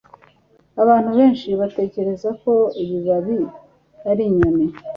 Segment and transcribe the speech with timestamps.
[0.83, 3.39] Abantu benshi batekereza ko ibibabi
[4.09, 4.65] ari inyoni